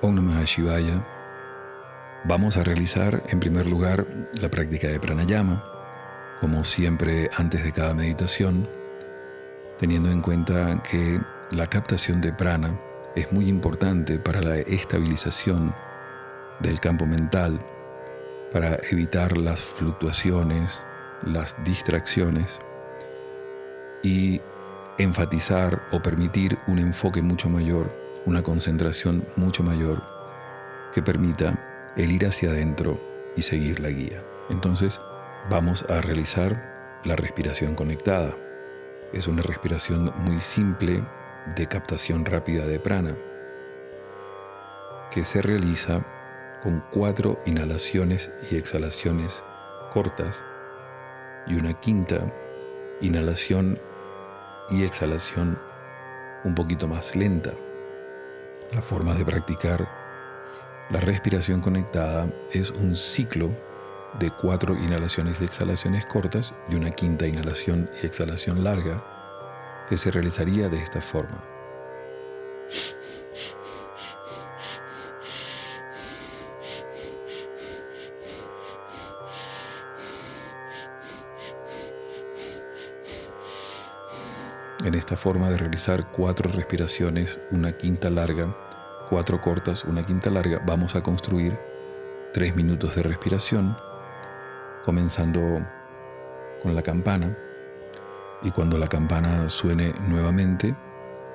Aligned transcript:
Om 0.00 0.14
Namah. 0.14 0.44
Vamos 2.24 2.56
a 2.56 2.62
realizar 2.62 3.24
en 3.28 3.40
primer 3.40 3.66
lugar 3.66 4.06
la 4.40 4.48
práctica 4.48 4.86
de 4.86 5.00
pranayama, 5.00 5.64
como 6.40 6.62
siempre 6.62 7.28
antes 7.36 7.64
de 7.64 7.72
cada 7.72 7.94
meditación, 7.94 8.68
teniendo 9.76 10.10
en 10.12 10.20
cuenta 10.20 10.80
que 10.88 11.20
la 11.50 11.66
captación 11.66 12.20
de 12.20 12.32
prana 12.32 12.78
es 13.16 13.32
muy 13.32 13.48
importante 13.48 14.20
para 14.20 14.40
la 14.40 14.58
estabilización 14.58 15.74
del 16.60 16.78
campo 16.78 17.04
mental, 17.04 17.58
para 18.52 18.78
evitar 18.90 19.36
las 19.36 19.60
fluctuaciones, 19.60 20.80
las 21.24 21.56
distracciones 21.64 22.60
y 24.04 24.40
enfatizar 24.98 25.82
o 25.90 26.00
permitir 26.00 26.56
un 26.68 26.78
enfoque 26.78 27.20
mucho 27.20 27.48
mayor, 27.48 27.97
una 28.28 28.42
concentración 28.42 29.24
mucho 29.36 29.62
mayor 29.62 30.02
que 30.92 31.02
permita 31.02 31.94
el 31.96 32.12
ir 32.12 32.26
hacia 32.26 32.50
adentro 32.50 33.00
y 33.34 33.40
seguir 33.40 33.80
la 33.80 33.88
guía. 33.88 34.22
Entonces 34.50 35.00
vamos 35.48 35.86
a 35.88 36.02
realizar 36.02 37.00
la 37.04 37.16
respiración 37.16 37.74
conectada. 37.74 38.36
Es 39.14 39.28
una 39.28 39.40
respiración 39.40 40.12
muy 40.18 40.40
simple 40.40 41.02
de 41.56 41.66
captación 41.68 42.26
rápida 42.26 42.66
de 42.66 42.78
prana 42.78 43.16
que 45.10 45.24
se 45.24 45.40
realiza 45.40 46.04
con 46.62 46.84
cuatro 46.92 47.40
inhalaciones 47.46 48.30
y 48.50 48.56
exhalaciones 48.56 49.42
cortas 49.90 50.44
y 51.46 51.54
una 51.54 51.80
quinta 51.80 52.30
inhalación 53.00 53.78
y 54.68 54.82
exhalación 54.84 55.58
un 56.44 56.54
poquito 56.54 56.86
más 56.88 57.16
lenta. 57.16 57.54
La 58.72 58.82
forma 58.82 59.14
de 59.14 59.24
practicar 59.24 59.88
la 60.90 61.00
respiración 61.00 61.60
conectada 61.60 62.30
es 62.52 62.70
un 62.70 62.94
ciclo 62.96 63.50
de 64.18 64.30
cuatro 64.30 64.74
inhalaciones 64.76 65.40
y 65.40 65.44
exhalaciones 65.44 66.04
cortas 66.04 66.54
y 66.68 66.74
una 66.74 66.90
quinta 66.90 67.26
inhalación 67.26 67.90
y 68.02 68.06
exhalación 68.06 68.64
larga 68.64 69.86
que 69.88 69.96
se 69.96 70.10
realizaría 70.10 70.68
de 70.68 70.82
esta 70.82 71.00
forma. 71.00 71.42
En 84.84 84.94
esta 84.94 85.16
forma 85.16 85.50
de 85.50 85.58
realizar 85.58 86.12
cuatro 86.12 86.50
respiraciones, 86.52 87.40
una 87.50 87.72
quinta 87.72 88.10
larga, 88.10 88.56
cuatro 89.08 89.40
cortas, 89.40 89.82
una 89.82 90.06
quinta 90.06 90.30
larga, 90.30 90.62
vamos 90.64 90.94
a 90.94 91.02
construir 91.02 91.58
tres 92.32 92.54
minutos 92.54 92.94
de 92.94 93.02
respiración, 93.02 93.76
comenzando 94.84 95.40
con 96.62 96.76
la 96.76 96.82
campana. 96.82 97.36
Y 98.42 98.52
cuando 98.52 98.78
la 98.78 98.86
campana 98.86 99.48
suene 99.48 99.94
nuevamente, 100.06 100.76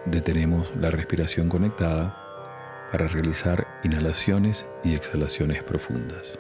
detenemos 0.05 0.73
la 0.77 0.89
respiración 0.89 1.49
conectada 1.49 2.17
para 2.93 3.07
realizar 3.07 3.67
inhalaciones 3.83 4.65
y 4.85 4.95
exhalaciones 4.95 5.63
profundas. 5.63 6.39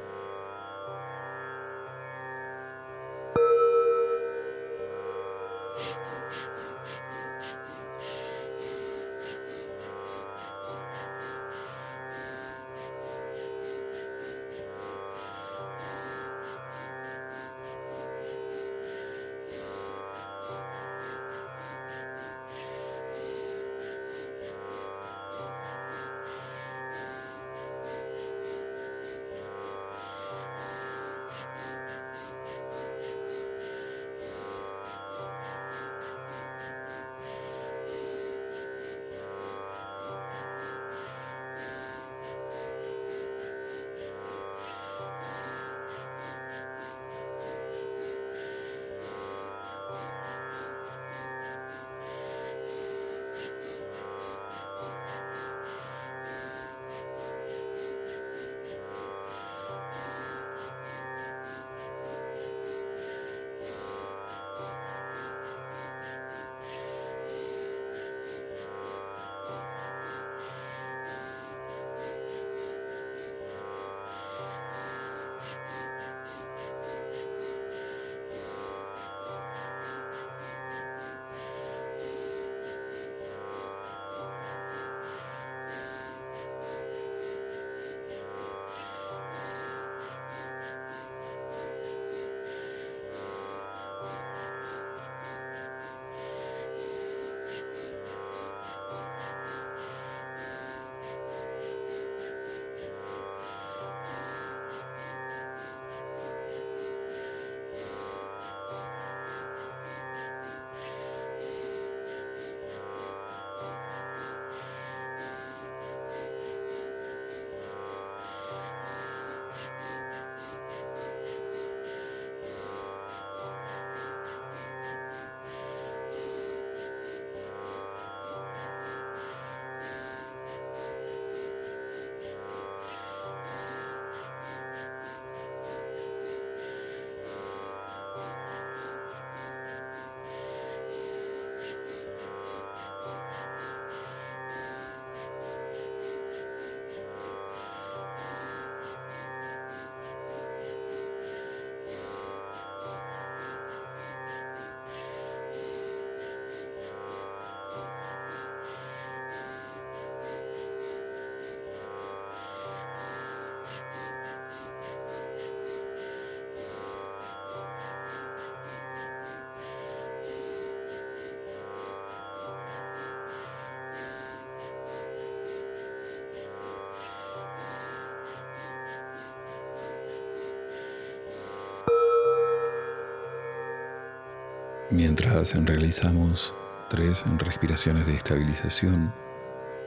Mientras 184.93 185.55
realizamos 185.65 186.53
tres 186.87 187.23
respiraciones 187.39 188.05
de 188.05 188.13
estabilización, 188.15 189.11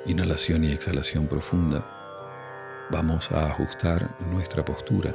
inhalación 0.04 0.64
y 0.64 0.72
exhalación 0.72 1.28
profunda, 1.28 1.86
vamos 2.90 3.30
a 3.30 3.46
ajustar 3.46 4.16
nuestra 4.32 4.64
postura 4.64 5.14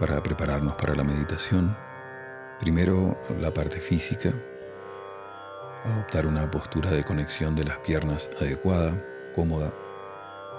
para 0.00 0.20
prepararnos 0.20 0.74
para 0.74 0.96
la 0.96 1.04
meditación. 1.04 1.76
Primero 2.58 3.16
la 3.40 3.54
parte 3.54 3.78
física, 3.80 4.34
adoptar 5.84 6.26
una 6.26 6.50
postura 6.50 6.90
de 6.90 7.04
conexión 7.04 7.54
de 7.54 7.62
las 7.62 7.78
piernas 7.78 8.28
adecuada, 8.40 9.00
cómoda, 9.32 9.72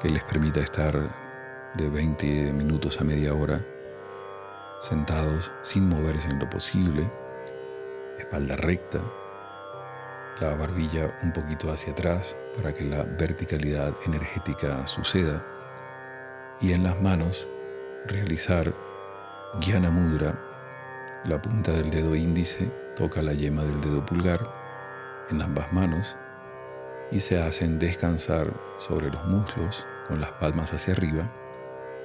que 0.02 0.08
les 0.10 0.24
permita 0.24 0.62
estar 0.62 1.74
de 1.76 1.90
20 1.90 2.54
minutos 2.54 3.02
a 3.02 3.04
media 3.04 3.34
hora 3.34 3.66
sentados 4.80 5.52
sin 5.62 5.90
moverse 5.90 6.30
en 6.30 6.40
lo 6.40 6.50
posible, 6.50 7.12
espalda 8.28 8.58
recta, 8.58 9.00
la 10.42 10.54
barbilla 10.56 11.18
un 11.24 11.32
poquito 11.32 11.72
hacia 11.72 11.94
atrás 11.94 12.36
para 12.58 12.74
que 12.74 12.84
la 12.84 13.04
verticalidad 13.04 13.94
energética 14.06 14.86
suceda 14.86 15.46
y 16.60 16.74
en 16.74 16.84
las 16.84 17.00
manos 17.02 17.48
realizar 18.06 18.74
Jnana 19.62 19.92
Mudra. 19.92 20.38
La 21.24 21.42
punta 21.42 21.72
del 21.72 21.90
dedo 21.90 22.16
índice 22.16 22.70
toca 22.98 23.22
la 23.22 23.32
yema 23.32 23.64
del 23.64 23.80
dedo 23.80 24.06
pulgar 24.06 24.46
en 25.30 25.42
ambas 25.42 25.72
manos 25.72 26.18
y 27.12 27.22
se 27.22 27.42
hacen 27.42 27.80
descansar 27.80 28.52
sobre 28.78 29.10
los 29.10 29.24
muslos 29.26 29.86
con 30.10 30.20
las 30.20 30.34
palmas 30.34 30.74
hacia 30.74 30.94
arriba 30.94 31.32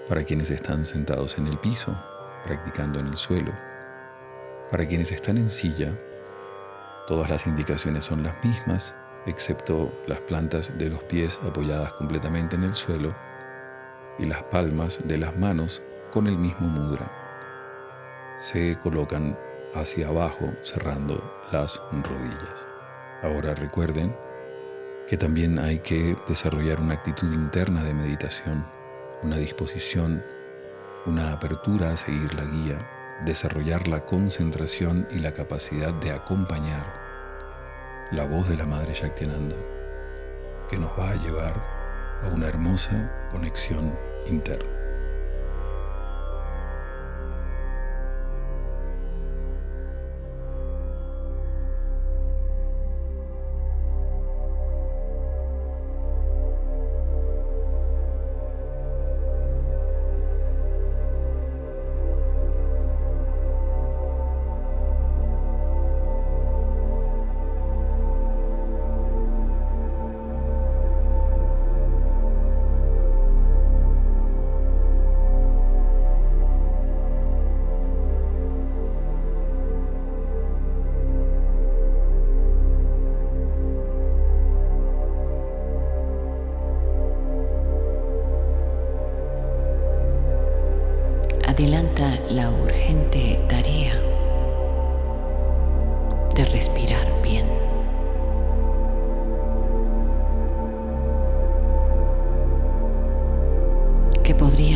para 0.08 0.22
quienes 0.22 0.52
están 0.52 0.84
sentados 0.86 1.36
en 1.38 1.48
el 1.48 1.58
piso, 1.58 1.96
practicando 2.44 3.00
en 3.00 3.08
el 3.08 3.16
suelo. 3.16 3.52
Para 4.70 4.86
quienes 4.86 5.12
están 5.12 5.36
en 5.36 5.50
silla, 5.50 5.92
todas 7.06 7.30
las 7.30 7.46
indicaciones 7.46 8.04
son 8.04 8.22
las 8.22 8.42
mismas, 8.44 8.94
excepto 9.26 9.92
las 10.06 10.20
plantas 10.20 10.76
de 10.78 10.90
los 10.90 11.02
pies 11.04 11.40
apoyadas 11.46 11.92
completamente 11.94 12.56
en 12.56 12.64
el 12.64 12.74
suelo 12.74 13.14
y 14.18 14.26
las 14.26 14.42
palmas 14.44 15.00
de 15.04 15.18
las 15.18 15.36
manos 15.36 15.82
con 16.10 16.26
el 16.26 16.36
mismo 16.36 16.68
mudra. 16.68 17.10
Se 18.38 18.78
colocan 18.78 19.38
hacia 19.74 20.08
abajo 20.08 20.52
cerrando 20.62 21.22
las 21.50 21.80
rodillas. 21.90 22.68
Ahora 23.22 23.54
recuerden 23.54 24.14
que 25.08 25.16
también 25.16 25.58
hay 25.58 25.78
que 25.78 26.16
desarrollar 26.28 26.80
una 26.80 26.94
actitud 26.94 27.32
interna 27.32 27.82
de 27.84 27.94
meditación, 27.94 28.66
una 29.22 29.36
disposición, 29.36 30.24
una 31.06 31.32
apertura 31.32 31.92
a 31.92 31.96
seguir 31.96 32.34
la 32.34 32.44
guía, 32.44 32.78
desarrollar 33.24 33.88
la 33.88 34.04
concentración 34.04 35.06
y 35.10 35.20
la 35.20 35.32
capacidad 35.32 35.92
de 35.94 36.12
acompañar 36.12 37.00
la 38.10 38.24
voz 38.24 38.48
de 38.48 38.56
la 38.56 38.66
Madre 38.66 38.94
Shaktiananda, 38.94 39.56
que 40.68 40.76
nos 40.76 40.90
va 40.98 41.10
a 41.10 41.16
llevar 41.16 41.54
a 42.22 42.28
una 42.28 42.48
hermosa 42.48 43.28
conexión 43.30 43.96
interna. 44.26 44.81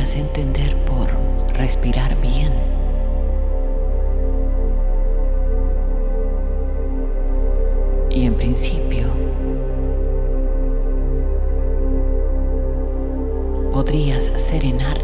¿Qué 0.06 0.12
podrías 0.12 0.28
entender 0.28 0.76
por 0.84 1.08
respirar 1.54 2.16
bien? 2.20 2.52
Y 8.10 8.26
en 8.26 8.36
principio, 8.36 9.08
podrías 13.72 14.26
serenarte 14.36 14.95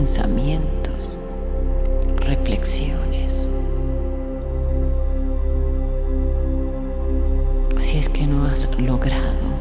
pensamientos, 0.00 1.14
reflexiones. 2.20 3.46
Si 7.76 7.98
es 7.98 8.08
que 8.08 8.26
no 8.26 8.46
has 8.46 8.66
logrado 8.78 9.59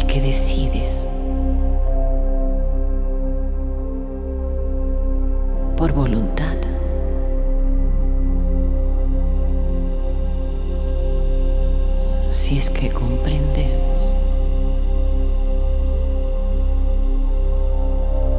el 0.00 0.06
que 0.06 0.20
decides 0.20 1.06
por 5.76 5.92
voluntad. 5.92 6.56
Si 12.30 12.58
es 12.58 12.70
que 12.70 12.88
comprendes 12.90 13.78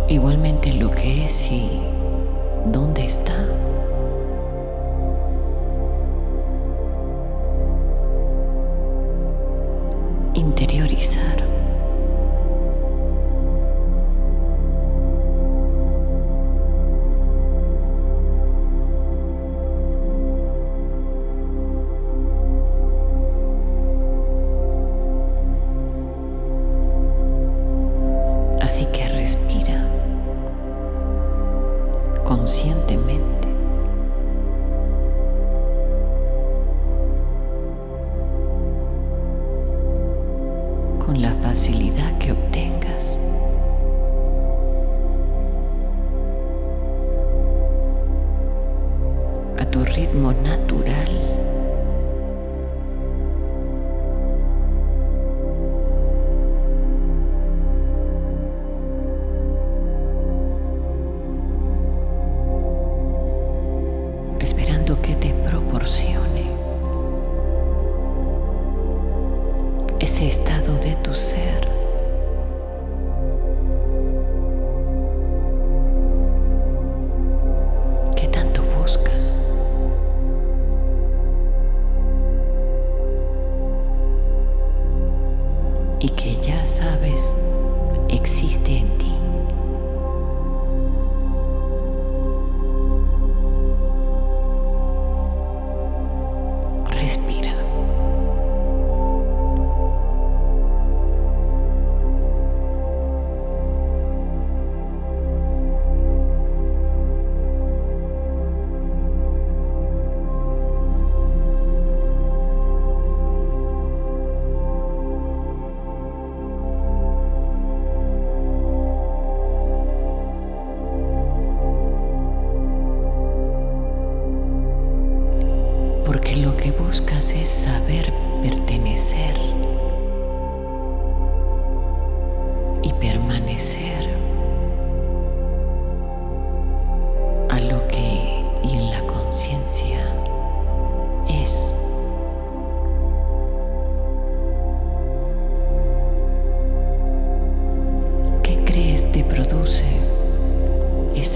igualmente 0.08 0.74
lo 0.74 0.89
que 0.91 1.25
es 1.25 1.51
y 1.51 1.70
dónde 2.65 3.06
está. 3.06 3.71
con 41.12 41.22
la 41.22 41.34
facilidad 41.34 42.18
que 42.20 42.32
obtengas. 42.32 43.18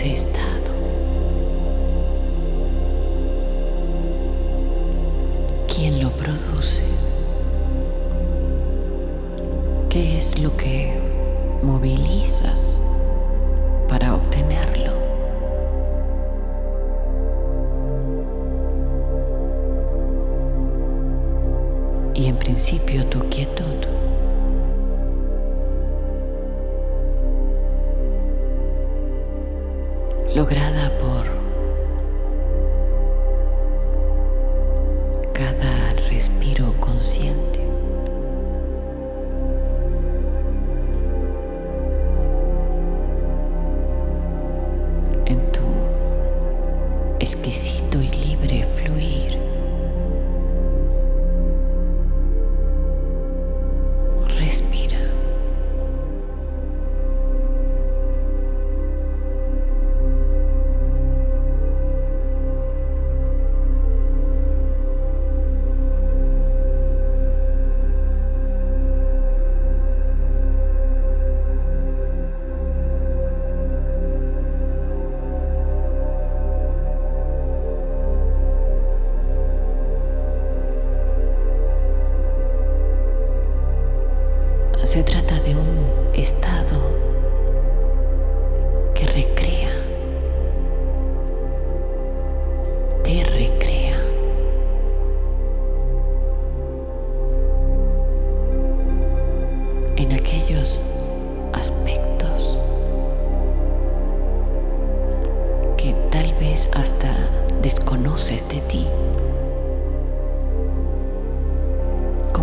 Please. 0.05 0.34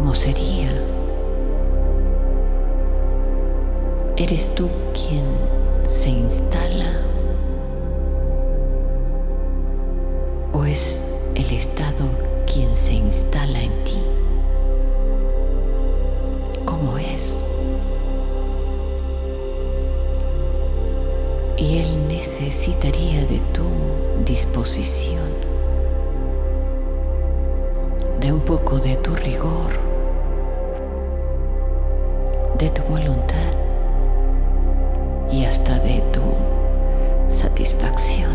¿Cómo 0.02 0.14
sería? 0.16 0.68
¿Eres 4.16 4.52
tú 4.52 4.68
quien 4.92 5.24
se 5.84 6.10
instala? 6.10 7.02
¿O 10.52 10.64
es 10.64 11.04
el 11.36 11.52
estado 11.52 12.06
quien 12.52 12.76
se 12.76 12.94
instala 12.94 13.62
en 13.62 13.84
ti? 13.84 14.02
¿Cómo 16.64 16.98
es? 16.98 17.40
Y 21.56 21.78
él 21.78 22.08
necesitaría 22.08 23.24
de 23.26 23.38
tu 23.54 23.62
disposición, 24.24 25.30
de 28.20 28.32
un 28.32 28.40
poco 28.40 28.80
de 28.80 28.96
tu 28.96 29.14
rigor, 29.14 29.91
de 32.62 32.70
tu 32.70 32.82
voluntad 32.84 33.52
y 35.28 35.44
hasta 35.44 35.80
de 35.80 36.00
tu 36.12 36.22
satisfacción. 37.28 38.30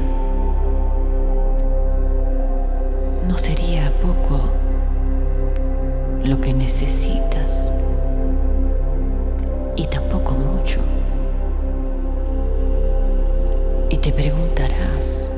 No 3.25 3.37
sería 3.37 3.89
poco 4.01 4.41
lo 6.25 6.41
que 6.41 6.53
necesitas 6.53 7.71
y 9.77 9.85
tampoco 9.85 10.33
mucho. 10.33 10.81
Y 13.89 13.97
te 13.97 14.11
preguntarás, 14.11 15.29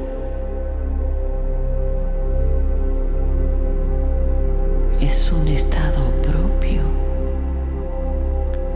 ¿es 5.00 5.32
un 5.32 5.48
estado? 5.48 6.10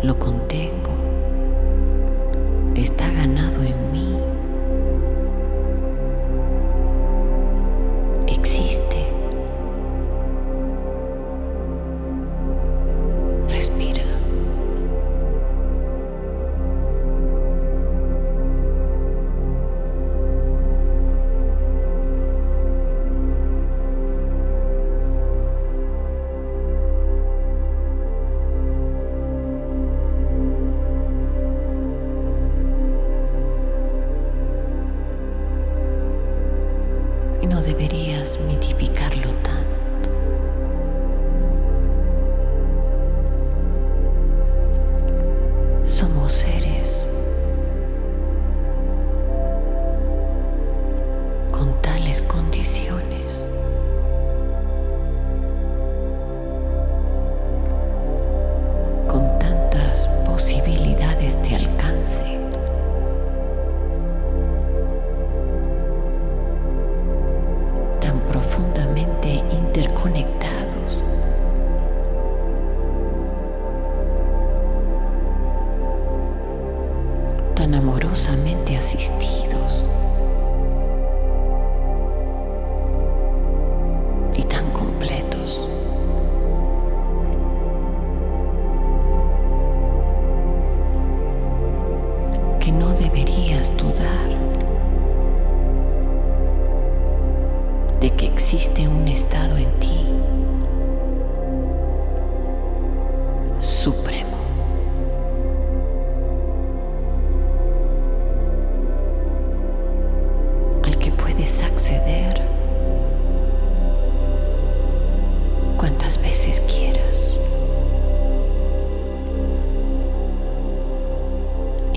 ¿Lo 0.03 0.19
contengo? 0.19 1.02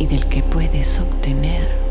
del 0.07 0.27
que 0.27 0.43
puedes 0.43 1.01
obtener. 1.01 1.86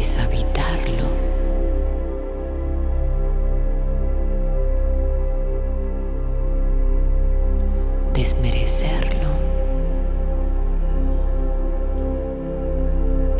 puedes 0.00 0.18
habitarlo. 0.18 1.10
Desmerecerlo. 8.14 9.28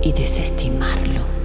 Y 0.02 0.12
desestimarlo. 0.12 1.39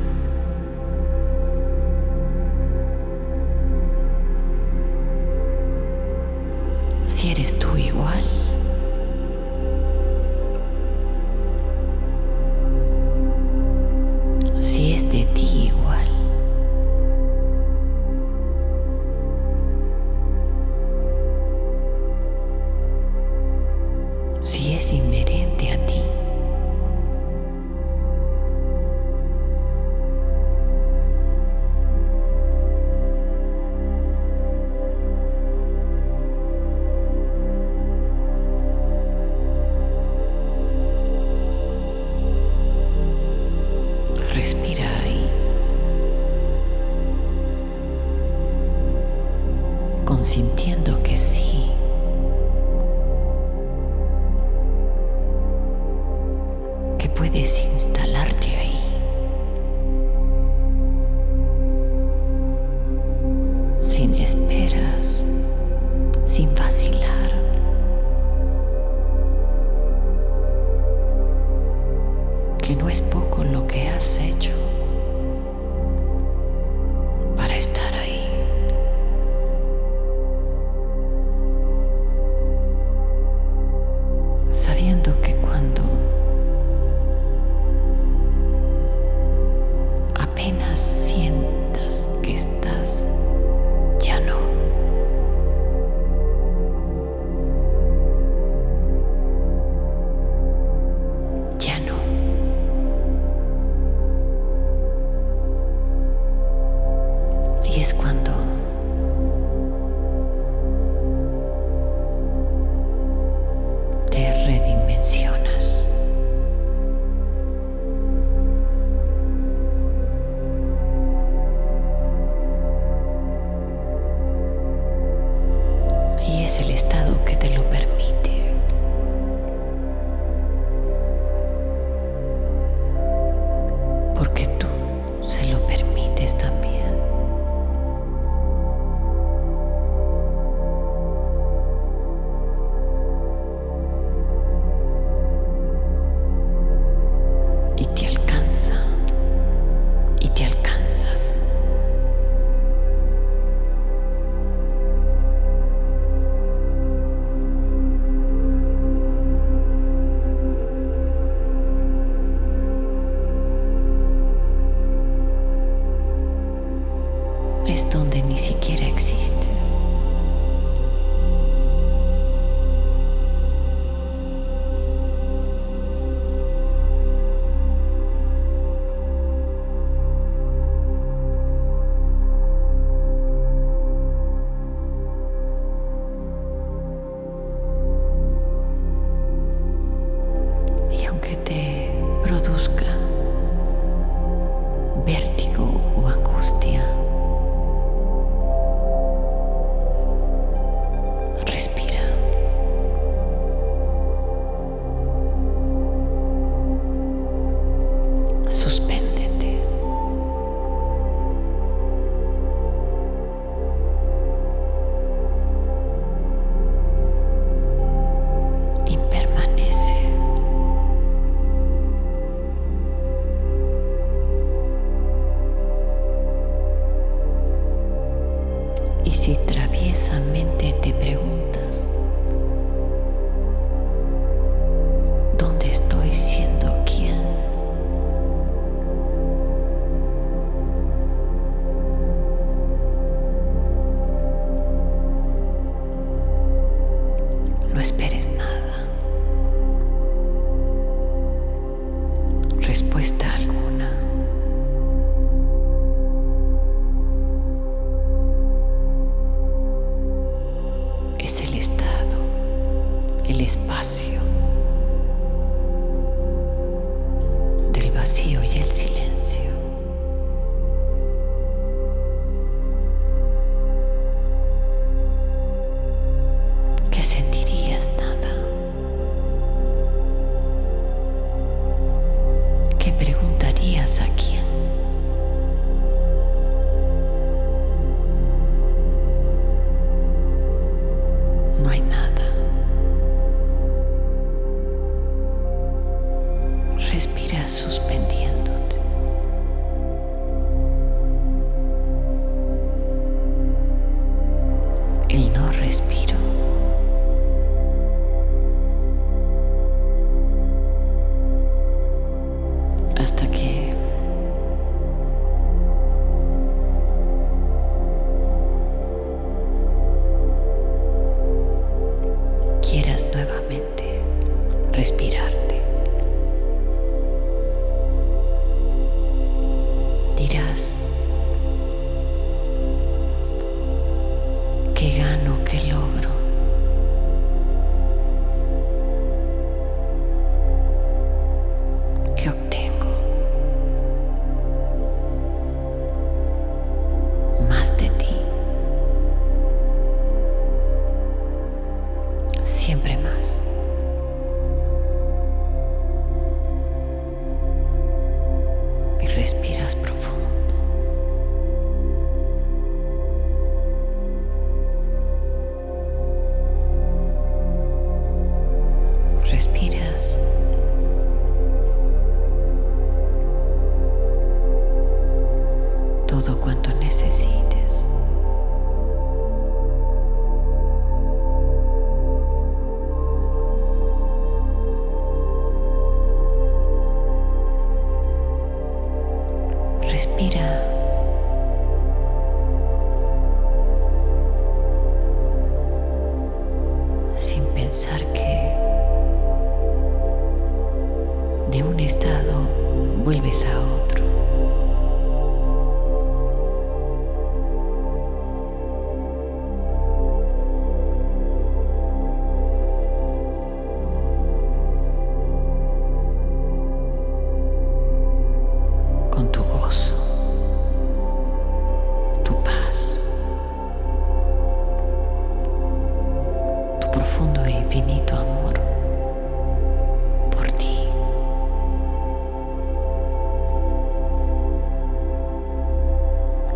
A 325.13 325.44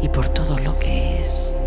y 0.01 0.09
por 0.09 0.29
todo 0.29 0.57
lo 0.59 0.77
que 0.79 1.21
es. 1.21 1.58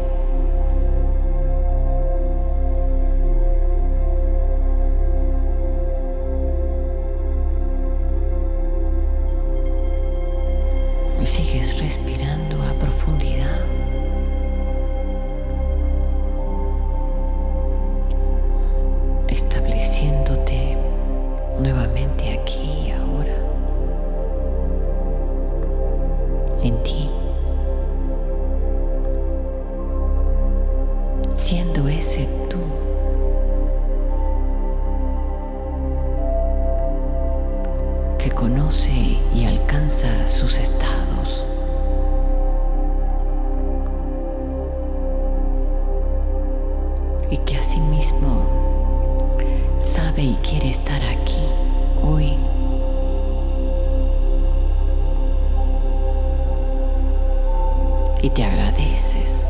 y 58.22 58.30
te 58.30 58.44
agradeces 58.44 59.48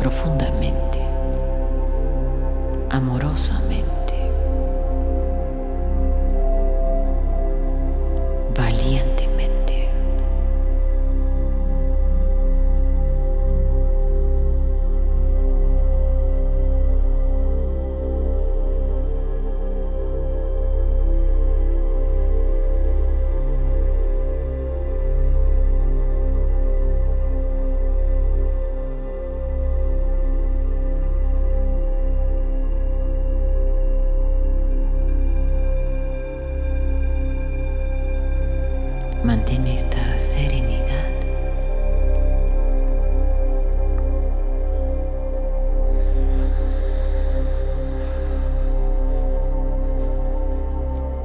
profundamente, 0.00 1.06
amorosamente. 2.88 3.89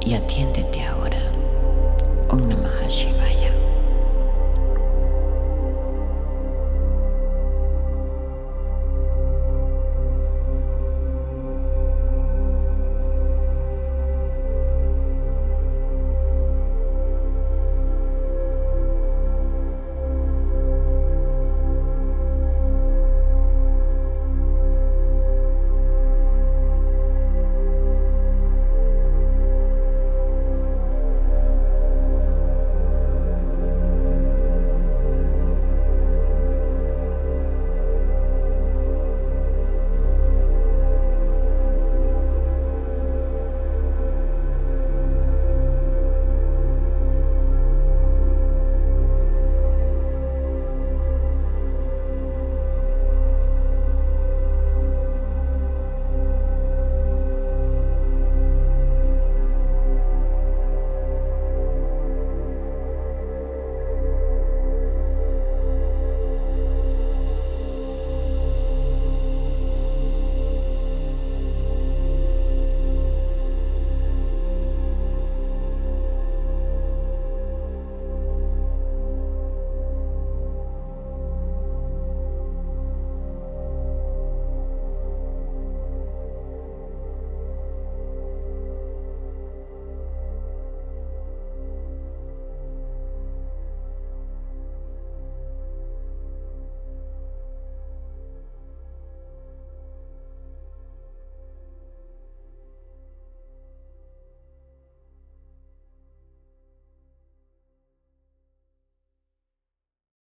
y 0.05 0.13
atiéndete 0.13 0.83
ahora. 0.85 1.19
Om 2.29 2.47
Namah 2.47 2.87
Shivaya. 2.87 3.64